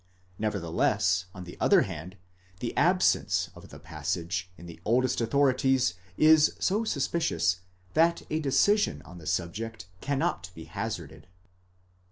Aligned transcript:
Nevertheless, 0.39 1.25
on 1.31 1.43
the 1.43 1.59
other 1.59 1.81
hand, 1.83 2.17
the 2.59 2.75
absence 2.75 3.51
of 3.53 3.69
the 3.69 3.77
passage 3.77 4.49
in: 4.57 4.65
the 4.65 4.79
oldest 4.83 5.21
authorities 5.21 5.93
is 6.17 6.55
so 6.59 6.83
suspicious, 6.83 7.59
that 7.93 8.23
a 8.31 8.39
decision 8.39 9.03
on 9.03 9.19
the 9.19 9.27
subject 9.27 9.85
cannot 10.01 10.49
be 10.55 10.63
hazarded. 10.63 11.27